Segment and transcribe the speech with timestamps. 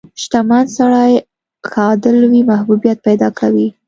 [0.21, 1.11] •شتمن سړی
[1.69, 3.67] که عادل وي، محبوبیت پیدا کوي.